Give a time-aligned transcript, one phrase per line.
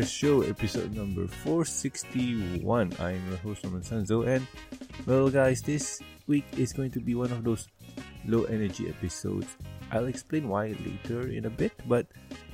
[0.00, 2.64] Show, episode number 461.
[2.98, 4.40] I'm your host, Norman Sanzo, and
[5.04, 7.68] well, guys, this week is going to be one of those
[8.24, 9.54] low energy episodes.
[9.92, 12.06] I'll explain why later in a bit, but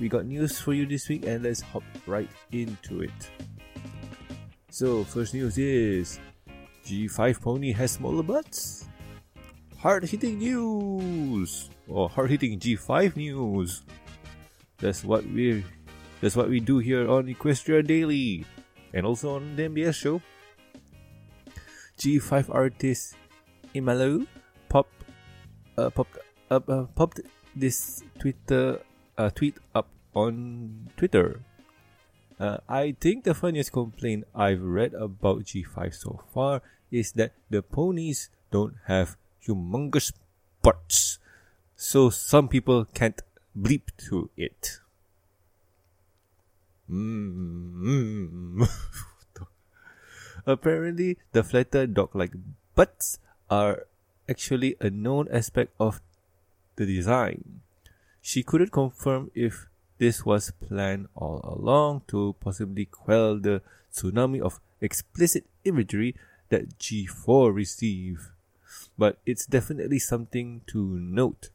[0.03, 3.31] we got news for you this week, and let's hop right into it.
[4.69, 6.19] So, first news is
[6.83, 8.85] G5 Pony has smaller butts.
[9.79, 11.69] Hard hitting news!
[11.87, 13.83] Or hard hitting G5 news.
[14.79, 15.63] That's what we
[16.21, 18.45] that's what we do here on Equestria Daily
[18.93, 20.21] and also on the MBS show.
[21.99, 23.15] G5 artist
[23.75, 24.25] Imalou
[24.69, 24.87] pop
[25.77, 26.17] uh, popped
[26.49, 27.19] uh, popped
[27.55, 28.79] this Twitter
[29.17, 31.43] uh, tweet up on Twitter.
[32.39, 37.61] Uh, I think the funniest complaint I've read about G5 so far is that the
[37.61, 40.13] ponies don't have humongous
[40.63, 41.19] butts,
[41.75, 43.21] so some people can't
[43.59, 44.79] bleep to it.
[50.45, 52.33] Apparently, the flatter dog-like
[52.73, 53.85] butts are
[54.27, 56.01] actually a known aspect of
[56.77, 57.61] the design.
[58.21, 59.67] She couldn't confirm if
[59.99, 63.61] this was planned all along to possibly quell the
[63.93, 66.15] tsunami of explicit imagery
[66.49, 68.31] that G4 received,
[68.97, 71.49] but it's definitely something to note.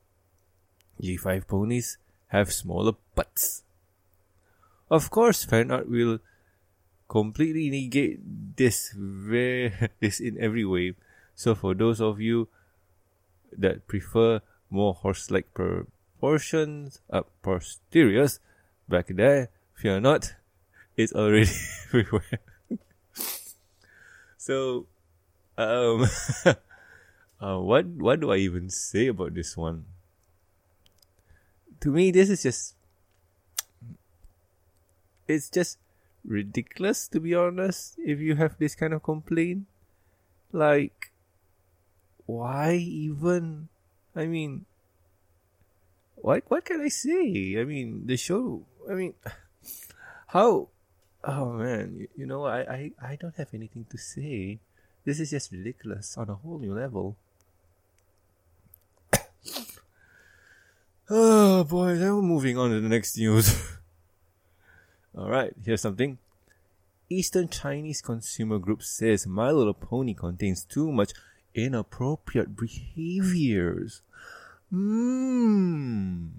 [1.03, 3.63] G5 ponies have smaller butts.
[4.95, 6.21] Of course, fan art will
[7.11, 8.23] completely negate
[8.55, 8.95] this
[9.99, 10.95] this in every way.
[11.35, 12.47] So for those of you
[13.51, 14.39] that prefer
[14.71, 18.39] more horse-like proportions, uh, posteriors,
[18.87, 20.39] back there, fear not,
[20.97, 21.51] it's already
[21.91, 22.39] everywhere.
[24.39, 24.87] so,
[25.59, 26.07] um,
[27.43, 29.91] uh, what what do I even say about this one?
[31.83, 32.79] To me, this is just
[35.27, 35.79] it's just
[36.25, 39.67] ridiculous to be honest if you have this kind of complaint.
[40.53, 41.15] Like
[42.27, 43.69] why even
[44.17, 44.65] i mean
[46.17, 47.57] what what can i say?
[47.61, 49.15] I mean the show i mean
[50.29, 50.69] how
[51.23, 54.59] oh man you, you know I, I i don't have anything to say.
[55.05, 57.17] This is just ridiculous on a whole new level.
[61.11, 63.53] Oh boy now moving on to the next news
[65.17, 66.19] All right, here's something.
[67.09, 71.13] Eastern Chinese consumer group says My Little Pony contains too much
[71.55, 74.03] inappropriate behaviors.
[74.73, 76.31] Mmm.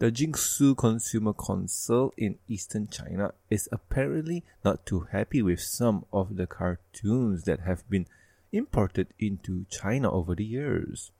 [0.00, 6.34] The Jiangsu Consumer Council in eastern China is apparently not too happy with some of
[6.34, 8.06] the cartoons that have been
[8.50, 11.12] imported into China over the years,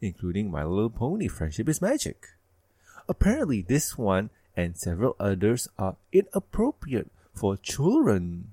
[0.00, 2.26] including My Little Pony Friendship is Magic.
[3.10, 8.52] Apparently, this one and several others are inappropriate for children.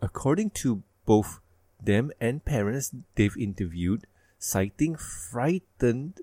[0.00, 1.38] According to both
[1.80, 4.08] them and parents they've interviewed,
[4.40, 6.20] citing frightened,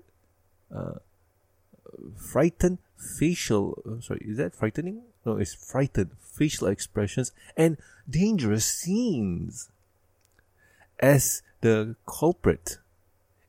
[0.68, 1.00] uh,
[2.18, 5.00] frightened facial, uh, sorry, is that frightening?
[5.24, 7.78] No, it's frightened facial expressions and
[8.10, 9.70] dangerous scenes
[10.98, 12.76] as the culprit.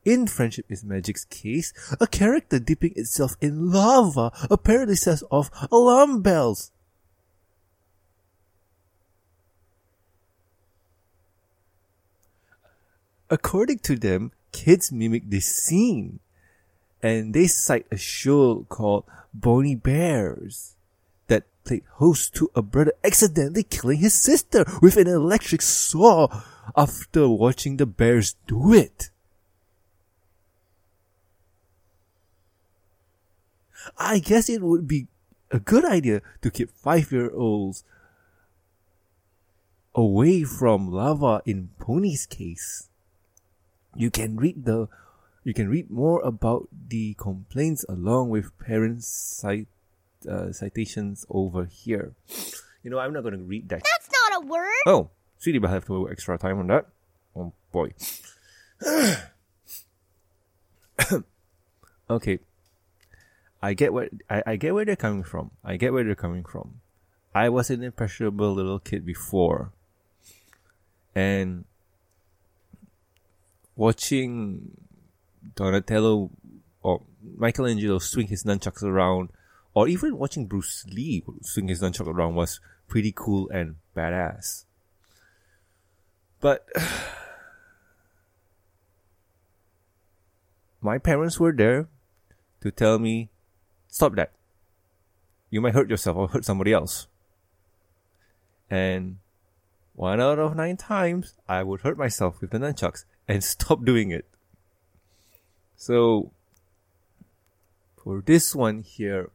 [0.04, 6.22] In Friendship is Magic's case, a character dipping itself in lava apparently sets off alarm
[6.22, 6.72] bells.
[13.30, 16.18] According to them, kids mimic this scene,
[17.00, 20.74] and they cite a show called Boonie Bears
[21.28, 26.26] that played host to a brother accidentally killing his sister with an electric saw
[26.76, 29.11] after watching the bears do it.
[33.98, 35.08] I guess it would be
[35.50, 37.84] a good idea to keep five year olds
[39.94, 42.88] away from lava in Pony's case.
[43.94, 44.88] You can read the
[45.44, 49.66] you can read more about the complaints along with parents' cite,
[50.28, 52.12] uh, citations over here.
[52.84, 53.82] You know, I'm not going to read that.
[53.82, 54.82] That's not a word.
[54.86, 56.86] Oh, sweetie, but I have to extra time on that.
[57.34, 57.90] Oh boy.
[62.10, 62.38] okay,
[63.62, 65.52] I get where I, I get where they're coming from.
[65.64, 66.80] I get where they're coming from.
[67.34, 69.72] I was an impressionable little kid before.
[71.14, 71.64] And
[73.76, 74.72] watching
[75.54, 76.30] Donatello
[76.82, 79.30] or Michelangelo swing his nunchucks around,
[79.74, 84.64] or even watching Bruce Lee swing his nunchucks around was pretty cool and badass.
[86.40, 86.66] But
[90.80, 91.88] my parents were there
[92.60, 93.30] to tell me
[93.92, 94.32] Stop that.
[95.50, 97.08] You might hurt yourself or hurt somebody else.
[98.70, 99.18] And
[99.92, 104.10] one out of nine times, I would hurt myself with the nunchucks and stop doing
[104.10, 104.24] it.
[105.76, 106.32] So,
[108.02, 109.28] for this one here,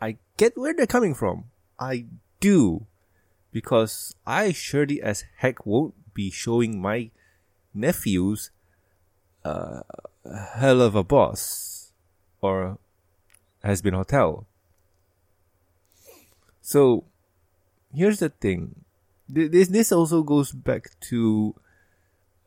[0.00, 1.44] I get where they're coming from.
[1.78, 2.06] I
[2.40, 2.86] do.
[3.52, 7.12] Because I surely as heck won't be showing my
[7.72, 8.50] nephews
[9.44, 9.82] uh,
[10.24, 11.92] a Helluva Boss
[12.40, 12.78] or
[13.64, 14.46] Hazbin Hotel.
[16.60, 17.04] So,
[17.94, 18.84] here's the thing.
[19.28, 21.54] This, this also goes back to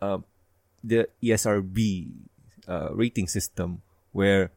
[0.01, 0.19] uh,
[0.83, 2.11] the ESRB
[2.67, 3.81] uh, rating system
[4.11, 4.51] where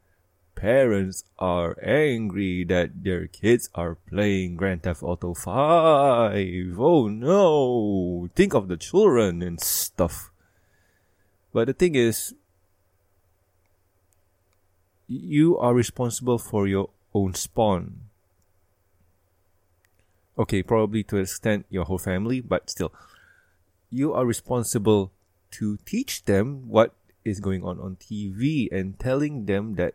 [0.54, 6.78] parents are angry that their kids are playing Grand Theft Auto 5.
[6.78, 8.28] Oh no!
[8.34, 10.30] Think of the children and stuff.
[11.52, 12.34] But the thing is,
[15.08, 18.08] you are responsible for your own spawn.
[20.38, 22.92] Okay, probably to an extent your whole family, but still,
[23.90, 25.10] you are responsible
[25.52, 26.94] to teach them what
[27.24, 29.94] is going on on TV and telling them that,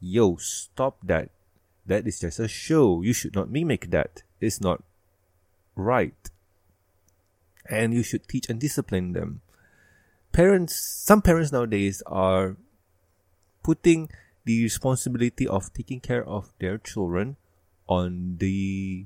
[0.00, 1.30] yo, stop that.
[1.84, 3.02] That is just a show.
[3.02, 4.22] You should not mimic that.
[4.40, 4.82] It's not
[5.74, 6.30] right.
[7.66, 9.40] And you should teach and discipline them.
[10.32, 12.56] Parents, some parents nowadays are
[13.62, 14.08] putting
[14.48, 17.36] the responsibility of taking care of their children
[17.86, 19.04] on the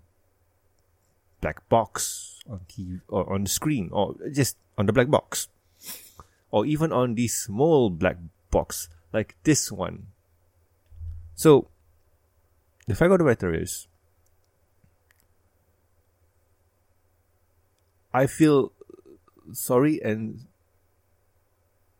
[1.40, 5.48] black box on TV or on the screen or just on the black box
[6.52, 8.18] or even on the small black
[8.52, 10.06] box like this one.
[11.34, 11.66] So,
[12.86, 13.88] the fact of the matter is,
[18.14, 18.70] I feel
[19.50, 20.46] sorry and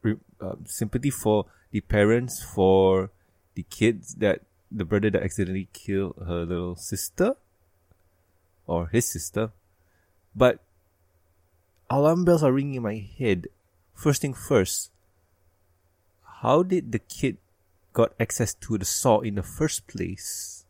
[0.06, 3.10] uh, sympathy for the parents for
[3.54, 7.37] the kids that the brother that accidentally killed her little sister
[8.66, 9.52] or his sister.
[10.34, 10.60] But
[11.90, 13.49] alarm bells are ringing in my head
[13.94, 14.90] First thing first,
[16.43, 17.38] how did the kid
[17.93, 20.64] got access to the saw in the first place?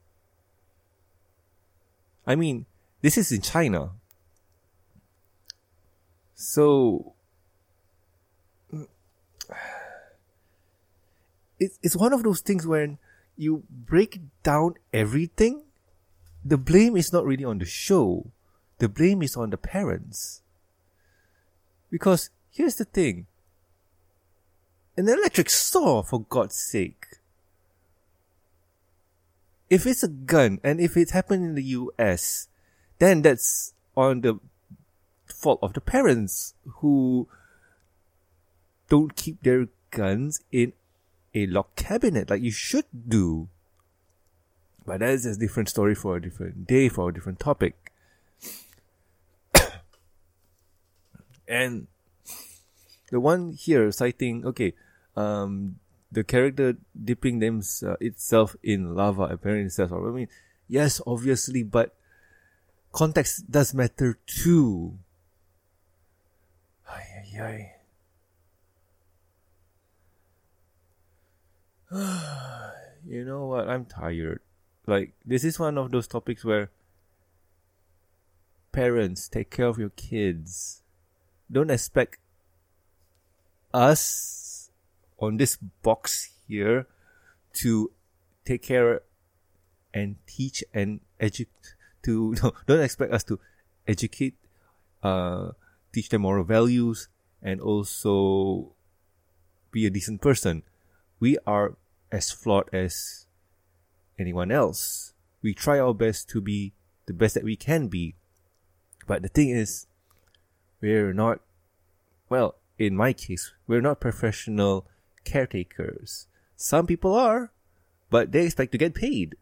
[2.26, 2.66] I mean,
[3.00, 3.92] this is in China.
[6.34, 7.14] So
[11.62, 12.98] it's it's one of those things when
[13.36, 15.62] you break down everything,
[16.44, 18.26] the blame is not really on the show.
[18.78, 20.42] The blame is on the parents.
[21.90, 23.26] Because Here's the thing.
[24.94, 27.16] An electric saw, for God's sake.
[29.70, 32.48] If it's a gun and if it happened in the US,
[32.98, 34.38] then that's on the
[35.24, 36.52] fault of the parents
[36.84, 37.26] who
[38.90, 40.74] don't keep their guns in
[41.34, 43.48] a locked cabinet like you should do.
[44.84, 47.92] But that is a different story for a different day, for a different topic.
[51.48, 51.86] and
[53.10, 54.74] the one here citing okay,
[55.16, 55.76] um,
[56.10, 60.28] the character dipping them uh, itself in lava apparently says, I mean,
[60.68, 61.94] yes, obviously, but
[62.92, 64.98] context does matter too.
[66.88, 67.81] Ay, ay, ay.
[73.06, 73.68] you know what?
[73.68, 74.40] I'm tired.
[74.86, 76.70] Like, this is one of those topics where
[78.72, 80.82] parents take care of your kids.
[81.50, 82.18] Don't expect
[83.74, 84.70] us
[85.18, 86.86] on this box here
[87.54, 87.92] to
[88.44, 89.02] take care
[89.92, 93.38] and teach and educate to no, don't expect us to
[93.86, 94.34] educate
[95.02, 95.50] uh
[95.92, 97.08] teach them moral values
[97.42, 98.72] and also
[99.70, 100.62] be a decent person
[101.20, 101.76] we are
[102.12, 103.26] as flawed as
[104.18, 106.72] anyone else we try our best to be
[107.06, 108.14] the best that we can be
[109.08, 109.88] but the thing is
[110.80, 111.40] we're not
[112.28, 114.86] well in my case, we're not professional
[115.24, 116.26] caretakers.
[116.56, 117.52] Some people are,
[118.10, 119.36] but they expect to get paid.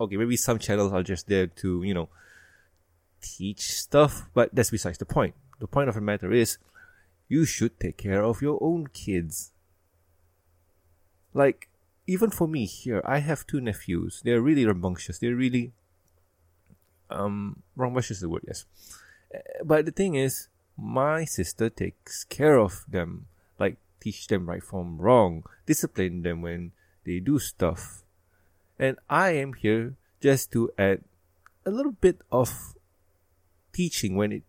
[0.00, 2.08] Okay, maybe some channels are just there to, you know,
[3.20, 5.34] teach stuff, but that's besides the point.
[5.60, 6.58] The point of the matter is,
[7.28, 9.52] you should take care of your own kids.
[11.32, 11.68] Like,
[12.06, 14.22] even for me here, I have two nephews.
[14.24, 15.18] They're really rambunctious.
[15.18, 15.72] They're really,
[17.10, 18.64] um, rambunctious is the word, yes.
[19.32, 23.26] Eh, but the thing is, my sister takes care of them,
[23.58, 26.72] like teach them right from wrong, discipline them when
[27.04, 28.02] they do stuff.
[28.78, 31.02] And I am here just to add
[31.64, 32.74] a little bit of
[33.72, 34.42] teaching when it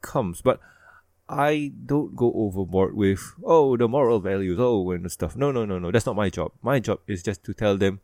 [0.00, 0.60] comes, but
[1.28, 5.34] I don't go overboard with, oh, the moral values, oh, and stuff.
[5.34, 5.90] No, no, no, no.
[5.90, 6.52] That's not my job.
[6.62, 8.00] My job is just to tell them,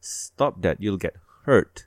[0.00, 1.86] Stop that, you'll get hurt.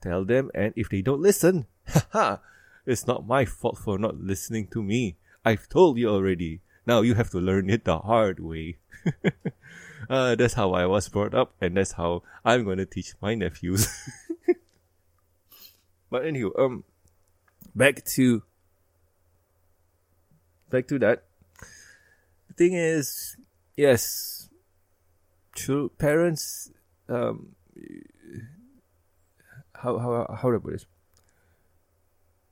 [0.00, 2.38] Tell them, and if they don't listen, haha,
[2.84, 5.16] it's not my fault for not listening to me.
[5.44, 6.60] I've told you already.
[6.86, 8.78] Now you have to learn it the hard way.
[10.10, 13.34] uh, that's how I was brought up, and that's how I'm going to teach my
[13.34, 13.88] nephews.
[16.10, 16.84] but anyway, um,
[17.74, 18.42] back to
[20.70, 21.24] back to that.
[22.48, 23.36] The thing is,
[23.76, 24.48] yes,
[25.54, 26.70] true parents.
[27.08, 27.54] Um,
[29.74, 30.86] how how how do I put this?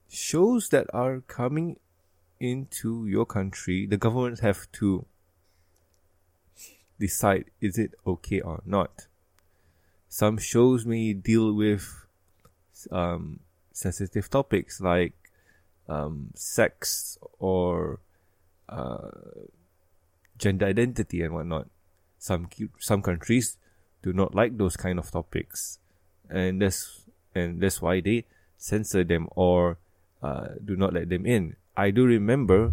[0.08, 1.78] Shows that are coming
[2.38, 5.06] into your country, the government have to
[6.98, 9.06] decide is it okay or not.
[10.08, 12.06] Some shows may deal with
[12.90, 13.40] um,
[13.72, 15.23] sensitive topics like
[15.88, 18.00] um, sex or
[18.68, 19.10] uh,
[20.38, 21.68] gender identity and whatnot.
[22.18, 22.48] Some
[22.78, 23.56] some countries
[24.02, 25.78] do not like those kind of topics,
[26.30, 28.24] and that's and that's why they
[28.56, 29.78] censor them or
[30.22, 31.56] uh, do not let them in.
[31.76, 32.72] I do remember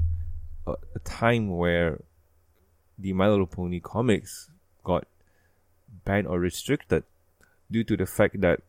[0.65, 1.99] a, a time where
[2.97, 4.49] the My Little Pony comics
[4.83, 5.07] got
[6.05, 7.03] banned or restricted
[7.69, 8.61] due to the fact that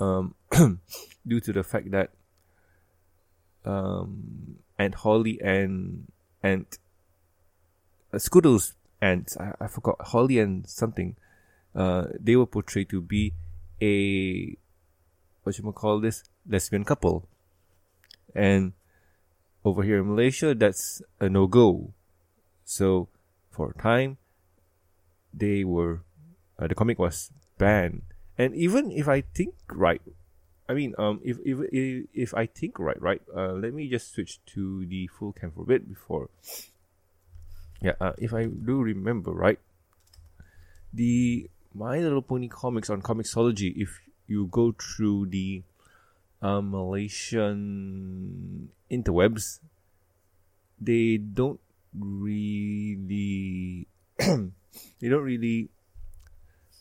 [0.00, 0.34] um,
[1.26, 2.10] due to the fact that
[3.64, 6.10] um, Aunt Holly and
[6.42, 6.66] and
[8.12, 11.16] uh, Scoodles and I, I forgot Holly and something
[11.74, 13.34] uh, they were portrayed to be
[13.80, 14.56] a
[15.42, 17.28] what you call this lesbian couple.
[18.34, 18.72] And
[19.64, 21.92] over here in Malaysia that's a no go
[22.64, 23.08] so
[23.50, 24.18] for a time
[25.32, 26.02] they were
[26.58, 28.02] uh, the comic was banned.
[28.38, 30.00] And even if I think right
[30.72, 34.14] I mean, um, if if if, if I think right, right, uh, let me just
[34.14, 36.30] switch to the full cam for a bit before.
[37.82, 39.60] Yeah, uh, if I do remember right,
[40.88, 45.62] the My Little Pony comics on Comixology, if you go through the
[46.40, 49.60] uh, Malaysian interwebs,
[50.80, 51.60] they don't
[51.92, 55.68] really they don't really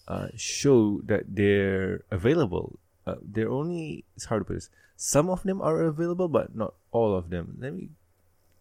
[0.07, 4.69] uh, show that they're available uh, they're only it's hard to put this.
[4.95, 7.57] Some of them are available, but not all of them.
[7.59, 7.89] Let me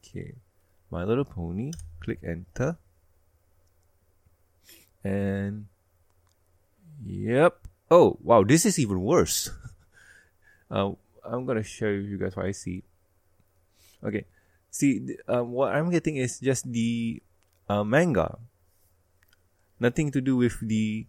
[0.01, 0.35] okay.
[0.91, 1.73] My Little Pony.
[2.01, 2.79] Click enter.
[5.05, 5.67] And
[7.05, 7.61] yep.
[7.91, 9.51] Oh wow, this is even worse.
[10.71, 10.93] uh,
[11.25, 12.85] I'm gonna show you guys what I see.
[14.03, 14.25] Okay,
[14.71, 17.21] see, um, what I'm getting is just the
[17.69, 18.39] uh, manga.
[19.79, 21.07] Nothing to do with the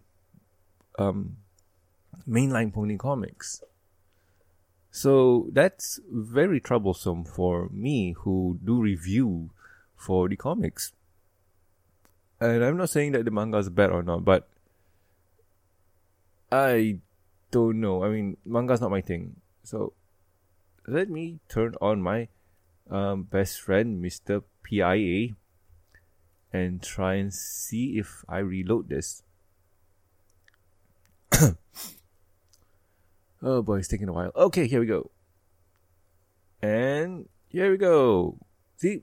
[0.98, 1.36] um,
[2.28, 3.62] mainline pony comics.
[4.90, 9.50] So that's very troublesome for me who do review
[9.96, 10.92] for the comics.
[12.40, 14.48] And I'm not saying that the manga is bad or not, but
[16.50, 16.98] I
[17.50, 18.04] don't know.
[18.04, 19.36] I mean, manga's not my thing.
[19.64, 19.94] So
[20.86, 22.28] let me turn on my
[22.90, 24.42] um, best friend, Mr.
[24.62, 25.34] PIA,
[26.52, 29.22] and try and see if I reload this.
[33.42, 34.30] Oh boy, it's taking a while.
[34.36, 35.10] Okay, here we go.
[36.62, 38.38] And here we go.
[38.76, 39.02] See,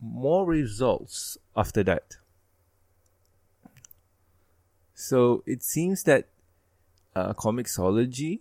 [0.00, 2.16] more results after that.
[4.94, 6.28] So it seems that
[7.16, 8.40] uh, Comixology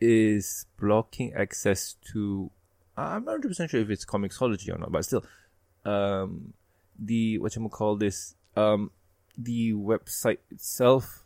[0.00, 2.50] is blocking access to.
[2.96, 5.24] I'm not 100 percent sure if it's Comixology or not, but still,
[5.84, 6.54] um,
[6.98, 8.90] the what you call this, um,
[9.38, 11.25] the website itself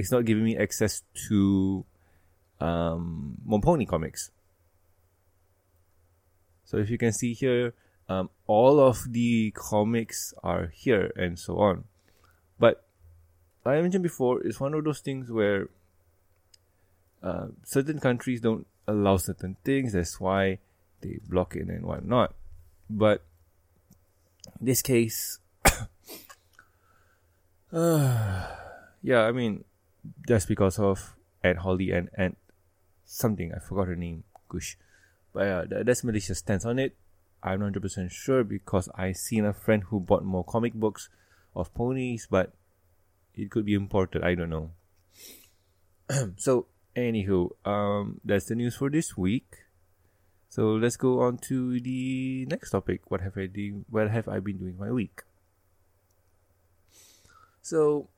[0.00, 1.84] it's not giving me access to
[2.60, 3.36] um,
[3.86, 4.30] comics.
[6.64, 7.74] So if you can see here,
[8.08, 11.84] um, all of the comics are here and so on.
[12.58, 12.82] But
[13.64, 15.68] like I mentioned before, it's one of those things where
[17.22, 19.92] uh, certain countries don't allow certain things.
[19.92, 20.58] That's why
[21.02, 22.34] they block it and whatnot.
[22.88, 23.22] But
[24.58, 25.38] in this case,
[27.72, 28.46] uh,
[29.02, 29.64] yeah, I mean,
[30.26, 32.36] just because of Aunt Holly and Aunt
[33.04, 33.52] something.
[33.54, 34.24] I forgot her name.
[34.48, 34.76] Gush.
[35.32, 36.96] But yeah, that, that's Malaysia's stance on it.
[37.42, 41.08] I'm not 100% sure because I seen a friend who bought more comic books
[41.56, 42.52] of ponies, but
[43.34, 44.22] it could be imported.
[44.22, 44.72] I don't know.
[46.36, 49.46] so, anywho, um, that's the news for this week.
[50.50, 53.10] So let's go on to the next topic.
[53.10, 53.84] What have I do?
[53.88, 55.22] What have I been doing my week?
[57.62, 58.08] So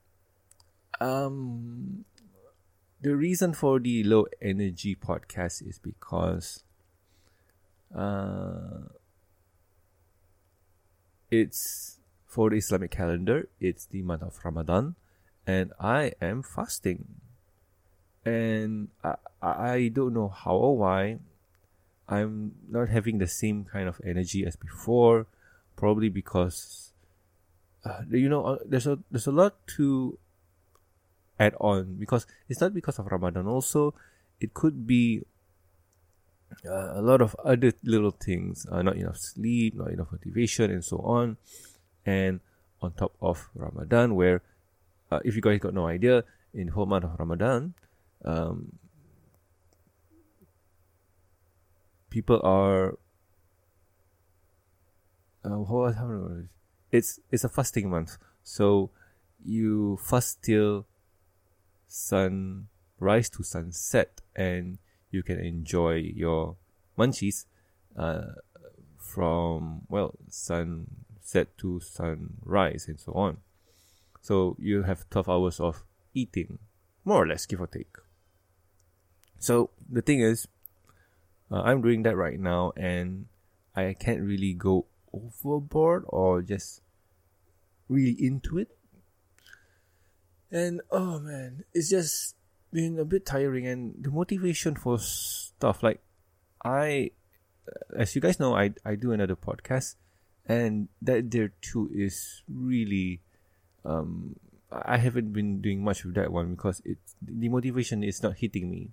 [1.03, 2.05] um,
[3.01, 6.63] the reason for the low energy podcast is because
[7.95, 8.87] uh,
[11.31, 14.95] it's for the Islamic calendar, it's the month of Ramadan,
[15.47, 17.21] and I am fasting.
[18.25, 21.19] And I, I don't know how or why
[22.09, 25.27] I'm not having the same kind of energy as before.
[25.75, 26.93] Probably because,
[27.85, 30.19] uh, you know, uh, there's a there's a lot to
[31.43, 33.47] add on because it's not because of Ramadan.
[33.47, 33.95] Also,
[34.41, 35.23] it could be
[36.67, 38.67] uh, a lot of other little things.
[38.71, 41.37] Uh, not enough sleep, not enough motivation, and so on.
[42.07, 42.41] And
[42.81, 44.43] on top of Ramadan, where
[45.11, 47.75] uh, if you guys got no idea, in the whole month of Ramadan,
[48.25, 48.79] um,
[52.11, 52.99] people are
[55.45, 56.43] uh,
[56.93, 58.91] it's it's a fasting month, so
[59.45, 60.87] you fast till
[61.93, 64.79] sunrise to sunset, and
[65.11, 66.57] you can enjoy your
[66.97, 67.45] munchies
[67.99, 68.33] uh,
[68.97, 73.37] from well sunset to sunrise and so on.
[74.23, 75.85] So you have twelve hours of
[76.15, 76.59] eating,
[77.05, 77.95] more or less, give or take.
[79.39, 80.49] So the thing is,
[81.51, 83.27] uh, I'm doing that right now, and
[83.77, 86.81] I can't really go overboard or just
[87.89, 88.79] really into it.
[90.53, 92.37] And oh man, it's just
[92.71, 96.05] been a bit tiring, and the motivation for stuff like
[96.63, 97.13] I,
[97.97, 99.97] as you guys know, I I do another podcast,
[100.45, 103.25] and that there too is really,
[103.83, 104.37] um,
[104.69, 108.69] I haven't been doing much with that one because it the motivation is not hitting
[108.69, 108.93] me.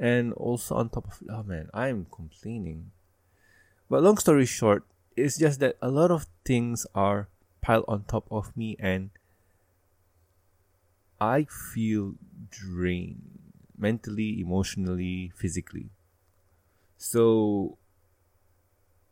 [0.00, 2.90] And also on top of oh man, I'm complaining.
[3.90, 4.82] But long story short,
[5.14, 7.28] it's just that a lot of things are
[7.60, 9.10] piled on top of me and
[11.24, 12.14] I feel
[12.50, 13.38] drained
[13.78, 15.88] mentally, emotionally, physically.
[16.98, 17.78] So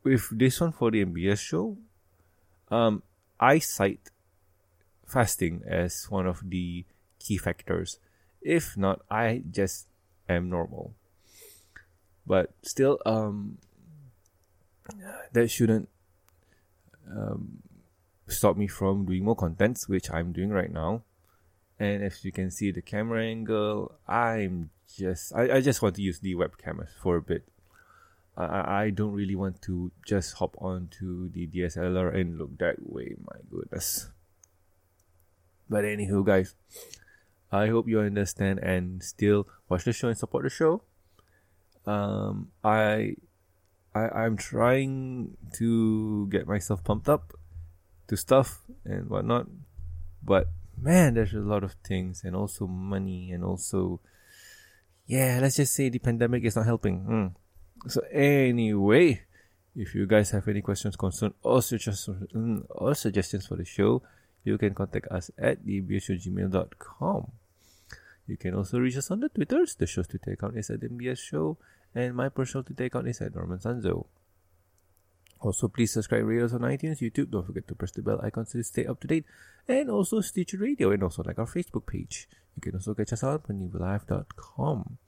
[0.05, 1.79] with this one for the MBS show,
[2.71, 3.03] um,
[3.41, 4.11] I cite
[5.07, 6.85] fasting as one of the
[7.19, 7.99] key factors.
[8.43, 9.87] If not, I just
[10.29, 10.93] am normal.
[12.27, 13.57] But still, um,
[15.33, 15.89] that shouldn't
[17.11, 17.63] um,
[18.29, 21.03] stop me from doing more contents, which I'm doing right now.
[21.83, 26.03] And as you can see the camera angle, I'm just I, I just want to
[26.03, 27.43] use the webcam for a bit.
[28.37, 33.17] I, I don't really want to just hop onto the DSLR and look that way,
[33.19, 34.11] my goodness.
[35.69, 36.55] But anywho guys,
[37.51, 40.83] I hope you understand and still watch the show and support the show.
[41.85, 43.17] Um, I,
[43.93, 47.33] I, I'm trying to get myself pumped up
[48.07, 49.49] to stuff and whatnot,
[50.23, 50.47] but
[50.83, 54.01] man, there's a lot of things and also money and also,
[55.07, 57.05] yeah, let's just say the pandemic is not helping.
[57.05, 57.91] Mm.
[57.91, 59.23] So anyway,
[59.75, 64.03] if you guys have any questions, concerns, or suggestions, mm, or suggestions for the show,
[64.45, 67.33] you can contact us at thebshowgmail.com.
[68.27, 69.75] You can also reach us on the Twitters.
[69.75, 71.59] The show's Twitter account is at MBS Show,
[71.95, 74.07] and my personal Twitter account is at Norman Sanzo.
[75.43, 77.31] Also, please subscribe rate us on iTunes, YouTube.
[77.31, 79.25] Don't forget to press the bell icon to stay up to date.
[79.67, 82.29] And also Stitcher Radio, and also like our Facebook page.
[82.55, 84.99] You can also catch us on PonyvilleLive.com.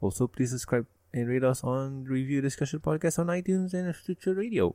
[0.00, 4.74] Also, please subscribe and rate us on Review Discussion Podcast on iTunes and Stitcher Radio.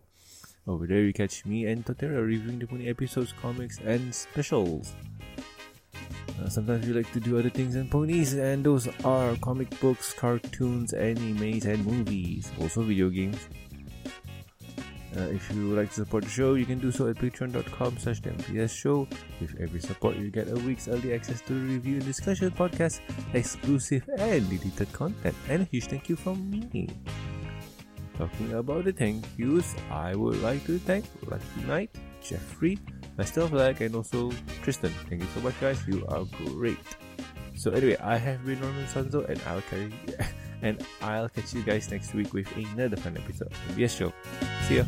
[0.65, 4.95] Over there, you catch me and Totera reviewing the Pony episodes, comics, and specials.
[6.41, 10.13] Uh, sometimes we like to do other things than ponies, and those are comic books,
[10.13, 12.49] cartoons, animes, and movies.
[12.61, 13.49] Also, video games.
[15.15, 17.97] Uh, if you would like to support the show, you can do so at patreon.com
[17.97, 19.07] slash the MBS show.
[19.39, 23.01] With every support, you get a week's early access to the review and discussion podcast,
[23.33, 26.89] exclusive and deleted content, and a huge thank you from me.
[28.17, 32.79] Talking about the thank yous, I would like to thank Lucky Knight, Jeffrey,
[33.17, 34.31] myself Black, and also
[34.63, 34.91] Tristan.
[35.09, 35.81] Thank you so much, guys.
[35.87, 36.77] You are great.
[37.55, 39.93] So anyway, I have been Norman Sanzo, and I'll carry,
[40.61, 44.11] and I'll catch you guys next week with another fun episode of the Show.
[44.67, 44.85] See ya.